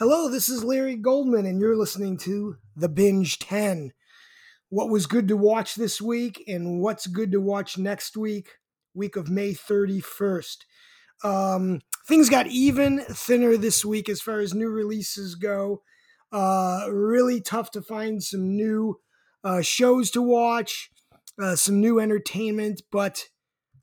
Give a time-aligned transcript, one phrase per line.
[0.00, 3.92] Hello, this is Larry Goldman, and you're listening to The Binge 10.
[4.70, 8.48] What was good to watch this week, and what's good to watch next week,
[8.94, 10.56] week of May 31st.
[11.22, 15.82] Um, things got even thinner this week as far as new releases go.
[16.32, 19.00] Uh, really tough to find some new
[19.44, 20.90] uh, shows to watch,
[21.38, 23.26] uh, some new entertainment, but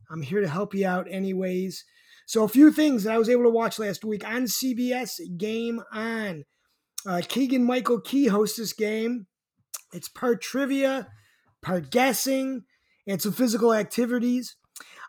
[0.09, 1.85] I'm here to help you out anyways.
[2.27, 5.81] So, a few things that I was able to watch last week on CBS Game
[5.93, 6.43] On.
[7.05, 9.27] Uh, Keegan Michael Key hosts this game.
[9.93, 11.07] It's part trivia,
[11.61, 12.65] part guessing,
[13.07, 14.57] and some physical activities.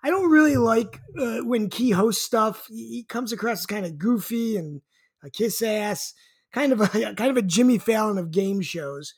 [0.04, 2.68] I don't really like uh, when Key hosts stuff.
[2.68, 4.80] He, comes across as kind of goofy and
[5.24, 6.14] a kiss ass,
[6.52, 9.14] kind of a kind of a Jimmy Fallon of game shows.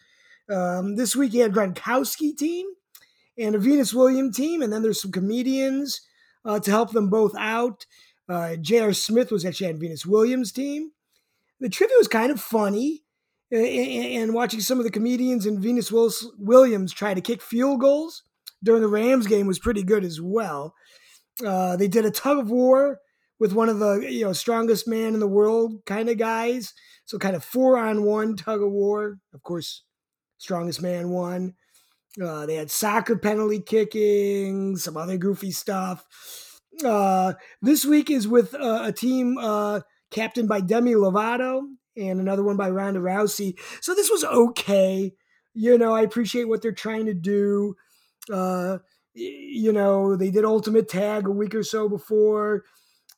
[0.51, 2.67] Um, this week he had Gronkowski team
[3.37, 6.01] and a Venus Williams team, and then there's some comedians
[6.45, 7.87] uh, to help them both out.
[8.29, 8.93] Uh, J.R.
[8.93, 10.93] Smith was actually on Venus Williams' team.
[11.59, 13.03] The trivia was kind of funny,
[13.51, 15.93] and watching some of the comedians and Venus
[16.39, 18.23] Williams try to kick field goals
[18.63, 20.75] during the Rams game was pretty good as well.
[21.45, 23.01] Uh, they did a tug of war
[23.39, 26.73] with one of the you know strongest man in the world kind of guys,
[27.05, 29.19] so kind of four on one tug of war.
[29.35, 29.83] Of course,
[30.39, 31.55] strongest man won.
[32.23, 36.07] Uh, they had soccer penalty kicking, some other goofy stuff.
[36.85, 39.81] Uh, this week is with uh, a team uh,
[40.11, 41.63] captained by Demi Lovato
[41.97, 43.59] and another one by Ronda Rousey.
[43.81, 45.13] So this was okay.
[45.55, 47.75] You know, I appreciate what they're trying to do.
[48.33, 48.79] Uh,
[49.15, 52.65] you know, they did Ultimate Tag a week or so before.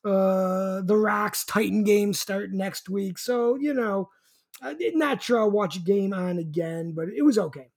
[0.04, 3.18] Uh, the Rocks Titan game start next week.
[3.18, 4.08] So, you know,
[4.60, 7.71] I'm not sure I'll watch a Game On again, but it was okay.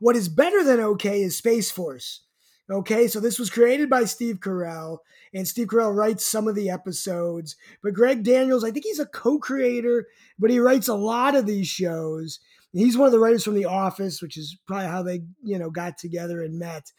[0.00, 2.22] What is better than okay is Space Force.
[2.68, 4.98] Okay, so this was created by Steve Carell,
[5.32, 7.54] and Steve Carell writes some of the episodes.
[7.82, 10.06] But Greg Daniels, I think he's a co creator,
[10.38, 12.40] but he writes a lot of these shows.
[12.72, 15.70] He's one of the writers from The Office, which is probably how they, you know,
[15.70, 16.90] got together and met.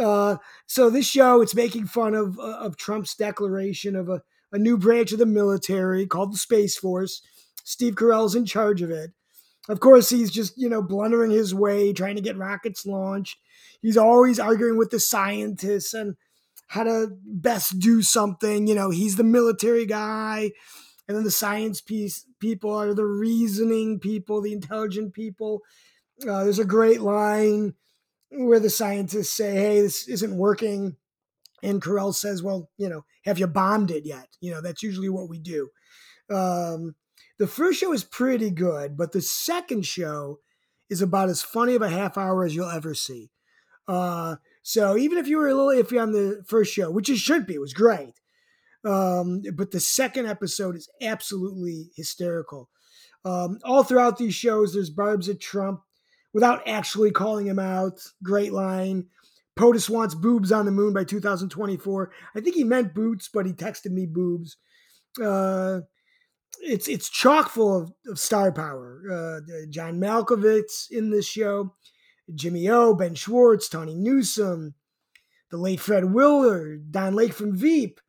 [0.00, 4.22] Uh, so this show, it's making fun of of Trump's declaration of a,
[4.52, 7.20] a new branch of the military called the Space Force.
[7.62, 9.12] Steve Carell's in charge of it.
[9.68, 13.38] Of course, he's just, you know, blundering his way, trying to get rockets launched.
[13.80, 16.16] He's always arguing with the scientists and
[16.68, 18.66] how to best do something.
[18.66, 20.52] You know, he's the military guy,
[21.08, 25.60] and then the science piece people are the reasoning people, the intelligent people.
[26.28, 27.74] Uh, there's a great line
[28.30, 30.96] where the scientists say, "Hey, this isn't working,"
[31.62, 34.28] and Carell says, "Well, you know, have you bombed it yet?
[34.40, 35.70] You know, that's usually what we do."
[36.30, 36.94] Um,
[37.38, 40.40] the first show is pretty good, but the second show
[40.90, 43.30] is about as funny of a half hour as you'll ever see.
[43.88, 47.18] Uh, so even if you were a little iffy on the first show, which it
[47.18, 48.14] should be, it was great.
[48.84, 52.68] Um, but the second episode is absolutely hysterical.
[53.24, 55.80] Um, all throughout these shows, there's barbs at Trump
[56.32, 58.00] without actually calling him out.
[58.22, 59.06] Great line.
[59.56, 62.10] POTUS wants boobs on the moon by 2024.
[62.34, 64.56] I think he meant boots, but he texted me boobs.
[65.22, 65.80] Uh,
[66.60, 69.02] it's it's chock full of, of star power.
[69.10, 71.74] Uh, John Malkovich in this show,
[72.34, 74.74] Jimmy O, Ben Schwartz, Tawny Newsome,
[75.50, 78.00] the late Fred Willard, Don Lake from Veep,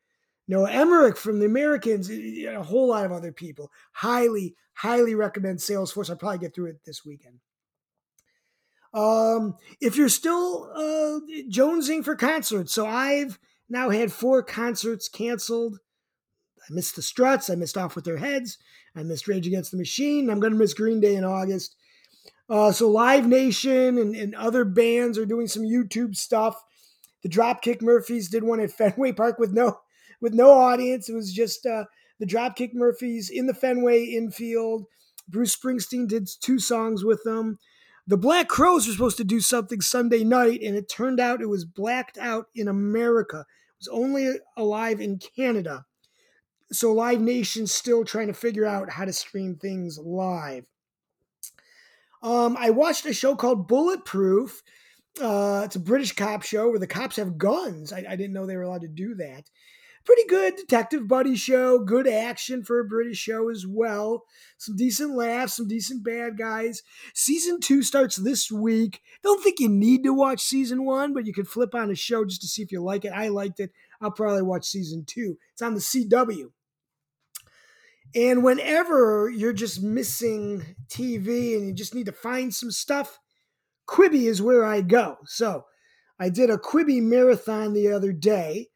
[0.47, 3.71] Noah Emmerich from The Americans, a whole lot of other people.
[3.93, 6.09] Highly, highly recommend Space Force.
[6.09, 7.39] I'll probably get through it this weekend.
[8.93, 11.19] Um, if you're still uh,
[11.49, 13.37] jonesing for concerts, so I've
[13.69, 15.79] now had four concerts canceled
[16.69, 17.49] I missed the Struts.
[17.49, 18.57] I missed Off with Their Heads.
[18.95, 20.29] I missed Rage Against the Machine.
[20.29, 21.75] I'm going to miss Green Day in August.
[22.49, 26.61] Uh, so Live Nation and, and other bands are doing some YouTube stuff.
[27.23, 29.79] The Dropkick Murphys did one at Fenway Park with no
[30.21, 31.09] with no audience.
[31.09, 31.85] It was just uh,
[32.19, 34.85] the Dropkick Murphys in the Fenway infield.
[35.27, 37.57] Bruce Springsteen did two songs with them.
[38.07, 41.49] The Black Crowes were supposed to do something Sunday night, and it turned out it
[41.49, 43.39] was blacked out in America.
[43.39, 45.85] It was only alive in Canada
[46.75, 50.65] so Live Nation's still trying to figure out how to stream things live.
[52.21, 54.63] Um, I watched a show called Bulletproof.
[55.21, 57.93] Uh, it's a British cop show where the cops have guns.
[57.93, 59.49] I, I didn't know they were allowed to do that.
[60.05, 61.79] Pretty good detective buddy show.
[61.79, 64.23] Good action for a British show as well.
[64.57, 66.83] Some decent laughs, some decent bad guys.
[67.15, 69.01] Season two starts this week.
[69.23, 72.23] Don't think you need to watch season one, but you could flip on a show
[72.23, 73.13] just to see if you like it.
[73.13, 73.71] I liked it.
[73.99, 75.37] I'll probably watch season two.
[75.53, 76.51] It's on the CW.
[78.15, 83.19] And whenever you're just missing TV and you just need to find some stuff,
[83.87, 85.17] Quibi is where I go.
[85.25, 85.65] So
[86.17, 88.69] I did a Quibi marathon the other day.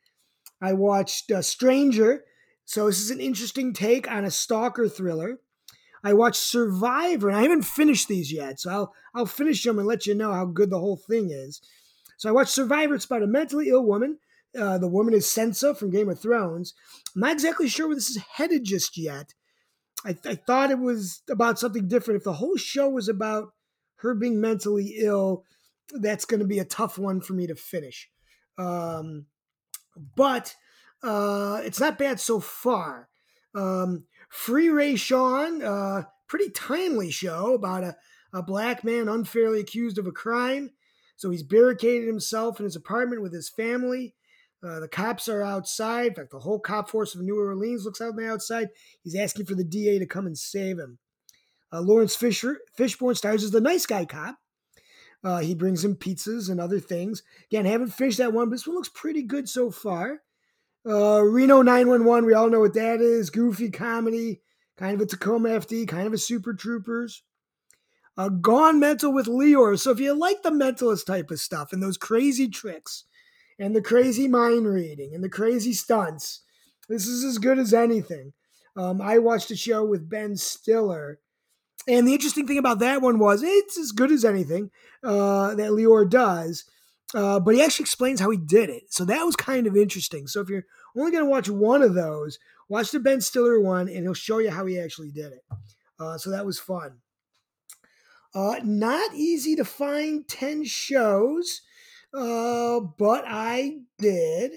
[0.62, 2.25] I watched uh, Stranger
[2.65, 5.39] So this is an interesting take on a stalker thriller.
[6.03, 9.88] I watched Survivor, and I haven't finished these yet, so I'll I'll finish them and
[9.88, 11.62] let you know how good the whole thing is.
[12.18, 12.95] So I watched Survivor.
[12.95, 14.18] It's about a mentally ill woman.
[14.57, 16.74] Uh, the woman is Sansa from Game of Thrones.
[17.16, 19.34] I'm not exactly sure where this is headed just yet.
[20.06, 22.19] I, I thought it was about something different.
[22.19, 23.54] If the whole show was about
[23.98, 25.44] her being mentally ill,
[25.92, 28.10] that's going to be a tough one for me to finish.
[28.57, 29.25] Um,
[30.16, 30.56] but
[31.04, 33.10] uh, it's not bad so far.
[33.56, 37.95] Um, Free Rayshawn, uh, pretty timely show about a,
[38.31, 40.72] a black man unfairly accused of a crime.
[41.16, 44.16] So he's barricaded himself in his apartment with his family.
[44.61, 46.07] Uh, the cops are outside.
[46.07, 48.69] In fact, the whole cop force of New Orleans looks out on the outside.
[49.03, 50.97] He's asking for the DA to come and save him.
[51.71, 54.38] Uh, Laurence Fisher, Fishburne stars as the nice guy cop.
[55.23, 57.23] Uh, he brings him pizzas and other things.
[57.51, 60.21] Again, haven't finished that one, but this one looks pretty good so far.
[60.85, 63.29] Uh, Reno 911, we all know what that is.
[63.29, 64.41] Goofy comedy,
[64.77, 67.23] kind of a Tacoma FD, kind of a Super Troopers.
[68.17, 69.77] Uh, Gone Mental with Lior.
[69.77, 73.06] So if you like the mentalist type of stuff and those crazy tricks
[73.59, 76.41] and the crazy mind reading and the crazy stunts,
[76.88, 78.33] this is as good as anything.
[78.75, 81.19] Um, I watched a show with Ben Stiller.
[81.88, 84.71] And the interesting thing about that one was it's as good as anything
[85.03, 86.65] uh, that Lior does.
[87.13, 88.94] Uh, but he actually explains how he did it.
[88.94, 90.27] So that was kind of interesting.
[90.27, 90.65] So if you're
[90.95, 94.38] only going to watch one of those, watch the Ben Stiller one, and he'll show
[94.38, 95.44] you how he actually did it.
[96.00, 97.00] Uh, so that was fun.
[98.33, 101.61] Uh, not easy to find 10 shows,
[102.13, 104.53] uh, but I did.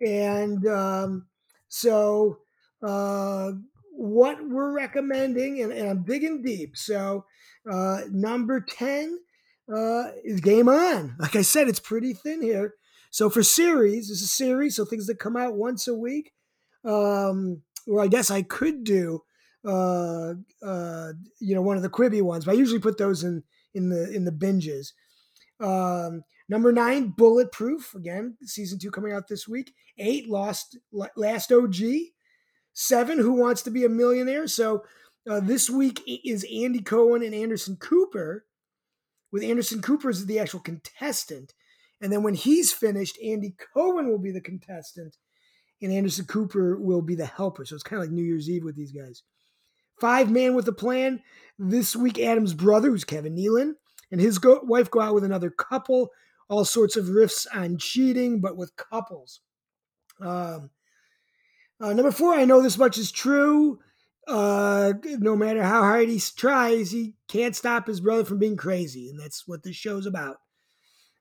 [0.00, 1.26] And um,
[1.68, 2.38] so
[2.82, 3.52] uh,
[3.92, 6.76] what we're recommending, and, and I'm digging deep.
[6.76, 7.24] So
[7.70, 9.18] uh, number 10
[9.74, 11.16] uh, is Game On.
[11.18, 12.74] Like I said, it's pretty thin here.
[13.10, 16.32] So for series, it's a series, so things that come out once a week.
[16.84, 19.22] Um, or I guess I could do,
[19.66, 23.42] uh, uh, you know, one of the Quibi ones, but I usually put those in
[23.74, 24.92] in the in the binges.
[25.60, 27.94] Um, number nine, Bulletproof.
[27.94, 29.74] Again, season two coming out this week.
[29.98, 30.78] Eight, Lost
[31.16, 31.76] Last OG.
[32.72, 34.46] Seven, Who Wants to Be a Millionaire.
[34.46, 34.84] So
[35.28, 38.44] uh, this week is Andy Cohen and Anderson Cooper
[39.32, 41.54] with Anderson Cooper as the actual contestant.
[42.00, 45.16] And then when he's finished, Andy Cohen will be the contestant
[45.80, 47.64] and Anderson Cooper will be the helper.
[47.64, 49.22] So it's kind of like New Year's Eve with these guys.
[50.00, 51.22] Five man with a plan.
[51.58, 53.72] This week, Adam's brother, who's Kevin Nealon,
[54.10, 56.10] and his go- wife go out with another couple.
[56.48, 59.40] All sorts of riffs on cheating, but with couples.
[60.20, 60.70] Um,
[61.80, 63.80] uh, number four, I know this much is true.
[64.26, 69.08] Uh, no matter how hard he tries, he can't stop his brother from being crazy,
[69.08, 70.36] and that's what this show's about.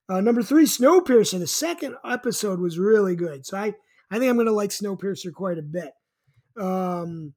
[0.09, 1.39] Uh, number three, Snowpiercer.
[1.39, 3.73] The second episode was really good, so I
[4.09, 5.91] I think I'm going to like Snowpiercer quite a bit.
[6.59, 7.33] Um,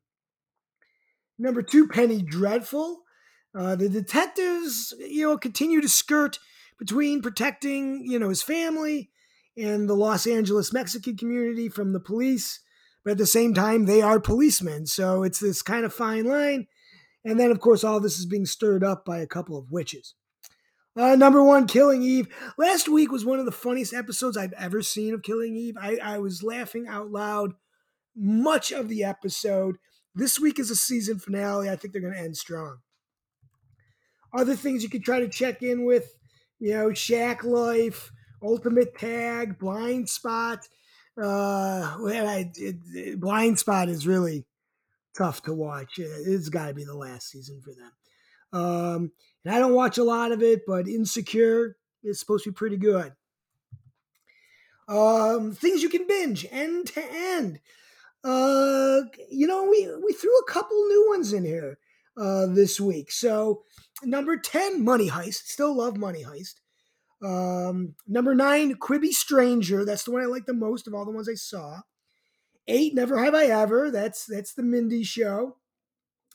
[1.38, 3.02] number two, Penny Dreadful.
[3.56, 6.38] Uh, the detectives, you know, continue to skirt
[6.80, 9.10] between protecting, you know, his family
[9.56, 12.60] and the Los Angeles Mexican community from the police
[13.04, 14.86] but at the same time, they are policemen.
[14.86, 16.66] So it's this kind of fine line.
[17.24, 20.14] And then, of course, all this is being stirred up by a couple of witches.
[20.96, 22.28] Uh, number one, Killing Eve.
[22.58, 25.76] Last week was one of the funniest episodes I've ever seen of Killing Eve.
[25.80, 27.52] I, I was laughing out loud
[28.16, 29.76] much of the episode.
[30.14, 31.70] This week is a season finale.
[31.70, 32.78] I think they're going to end strong.
[34.34, 36.18] Other things you could try to check in with,
[36.60, 38.12] you know, Shack Life,
[38.42, 40.64] Ultimate Tag, Blind Spot
[41.20, 44.46] uh, well, I, it, it, Blind Spot is really
[45.16, 45.98] tough to watch.
[45.98, 47.92] It's got to be the last season for them.
[48.52, 49.12] Um,
[49.44, 52.78] and I don't watch a lot of it, but Insecure is supposed to be pretty
[52.78, 53.12] good.
[54.88, 57.60] Um, things you can binge end to end.
[58.24, 61.78] Uh, you know, we we threw a couple new ones in here
[62.16, 63.12] uh, this week.
[63.12, 63.62] So
[64.04, 65.46] number ten, Money Heist.
[65.46, 66.54] Still love Money Heist.
[67.22, 69.84] Um, number nine, Quibi Stranger.
[69.84, 71.80] That's the one I like the most of all the ones I saw.
[72.66, 73.90] Eight, Never Have I Ever.
[73.90, 75.56] That's that's the Mindy show.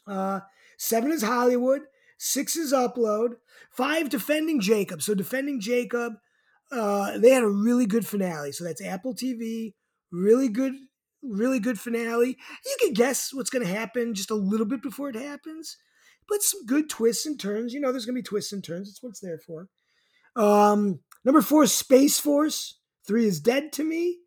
[0.08, 0.42] Uh,
[0.78, 1.82] seven is Hollywood.
[2.18, 3.36] Six is Upload.
[3.72, 5.02] Five, Defending Jacob.
[5.02, 6.14] So Defending Jacob,
[6.72, 8.52] uh, they had a really good finale.
[8.52, 9.74] So that's Apple TV.
[10.12, 10.74] Really good,
[11.22, 12.38] really good finale.
[12.66, 15.78] You can guess what's going to happen just a little bit before it happens,
[16.28, 17.74] but some good twists and turns.
[17.74, 18.88] You know, there's going to be twists and turns.
[18.88, 19.68] That's what it's there for.
[20.36, 22.80] Um, number four is Space Force.
[23.08, 24.20] Three is Dead to Me.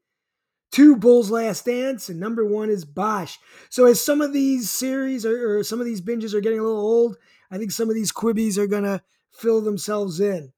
[0.70, 2.08] Two, Bull's Last Dance.
[2.08, 3.36] And number one is Bosch.
[3.70, 6.64] So as some of these series or, or some of these binges are getting a
[6.64, 7.16] little old,
[7.50, 9.02] I think some of these Quibis are going to
[9.32, 10.52] fill themselves in.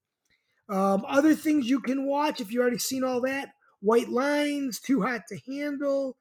[0.68, 5.02] Um, other things you can watch if you already seen all that White Lines, Too
[5.02, 6.16] Hot to Handle.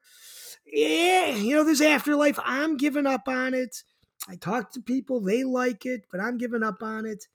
[0.66, 3.76] yeah, you know, this afterlife, I'm giving up on it.
[4.28, 7.26] I talk to people, they like it, but I'm giving up on it.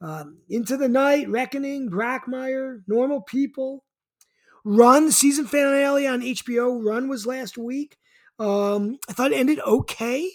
[0.00, 3.84] Um, Into the Night, Reckoning, Brockmire, Normal People.
[4.64, 6.84] Run, season finale on HBO.
[6.84, 7.96] Run was last week.
[8.38, 10.30] Um, I thought it ended okay.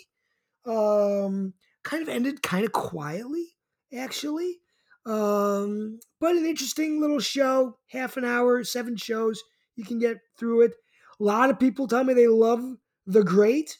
[0.66, 3.56] Um, kind of ended kind of quietly,
[3.96, 4.60] actually.
[5.06, 9.44] Um, but an interesting little show, half an hour, seven shows.
[9.76, 10.74] You can get through it.
[11.20, 12.64] A lot of people tell me they love
[13.06, 13.78] The Great,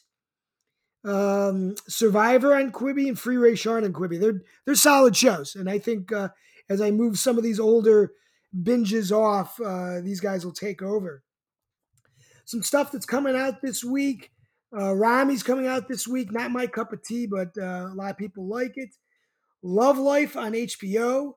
[1.04, 4.20] um, Survivor on Quibi, and Free Rayshawn on Quibi.
[4.20, 6.28] They're they're solid shows, and I think uh,
[6.68, 8.12] as I move some of these older
[8.56, 11.22] binges off, uh, these guys will take over.
[12.44, 14.30] Some stuff that's coming out this week.
[14.76, 16.32] Uh, Ramy's coming out this week.
[16.32, 18.90] Not my cup of tea, but uh, a lot of people like it.
[19.62, 21.34] Love Life on HBO.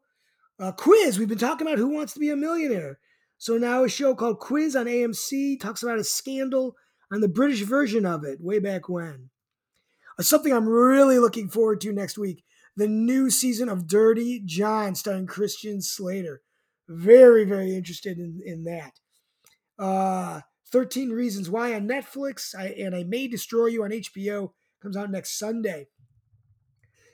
[0.59, 1.19] Uh, quiz.
[1.19, 3.00] We've been talking about Who Wants to Be a Millionaire.
[3.38, 6.75] So now a show called Quiz on AMC talks about a scandal
[7.12, 9.29] on the British version of it way back when.
[10.19, 12.43] Something I'm really looking forward to next week
[12.77, 16.41] the new season of Dirty John starring Christian Slater.
[16.88, 19.00] Very, very interested in, in that.
[19.77, 24.95] Uh, 13 Reasons Why on Netflix, I, and I May Destroy You on HBO comes
[24.95, 25.88] out next Sunday.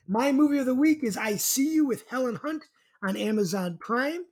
[0.05, 2.65] My movie of the week is I See You with Helen Hunt
[3.01, 4.25] on Amazon Prime.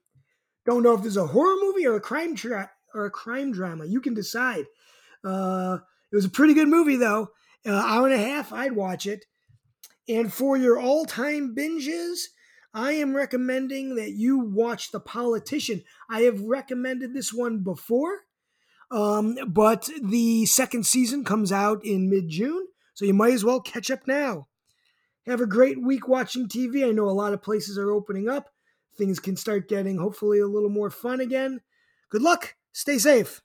[0.66, 3.86] Don't know if there's a horror movie or a crime tra- or a crime drama.
[3.86, 4.66] You can decide.
[5.24, 5.78] Uh,
[6.12, 7.30] it was a pretty good movie though.
[7.65, 9.25] Uh, hour and a half, I'd watch it.
[10.10, 12.25] And for your all-time binges,
[12.74, 15.84] I am recommending that you watch The Politician.
[16.10, 18.22] I have recommended this one before,
[18.89, 23.91] um, but the second season comes out in mid-June, so you might as well catch
[23.91, 24.48] up now.
[25.27, 26.88] Have a great week watching TV.
[26.88, 28.50] I know a lot of places are opening up.
[28.98, 31.62] Things can start getting hopefully a little more fun again.
[32.10, 32.56] Good luck.
[32.74, 33.41] Stay safe.